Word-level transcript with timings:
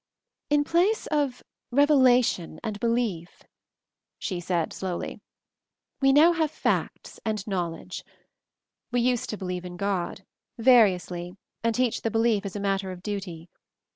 "In 0.49 0.63
place 0.63 1.05
of 1.11 1.43
Revelation 1.69 2.59
and 2.63 2.79
Belief," 2.79 3.43
she 4.17 4.39
said 4.39 4.73
slowly, 4.73 5.21
"we 6.01 6.11
now 6.11 6.33
have 6.33 6.49
Facts 6.49 7.19
and 7.23 7.45
Knowl 7.45 7.75
edge. 7.75 8.03
We 8.91 8.99
used 8.99 9.29
to 9.29 9.37
believe 9.37 9.63
in 9.63 9.77
God— 9.77 10.25
variously, 10.57 11.37
and 11.63 11.75
teach 11.75 12.01
the 12.01 12.09
belief 12.09 12.47
as 12.47 12.55
a 12.55 12.59
matter 12.59 12.91
of 12.91 13.03
duty. 13.03 13.47